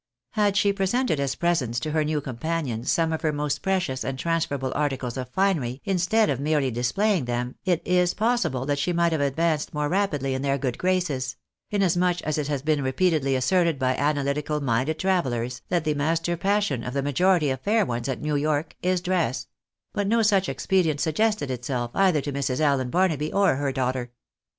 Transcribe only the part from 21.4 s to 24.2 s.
itself either to Mrs. Allen Barnaby or her daughter.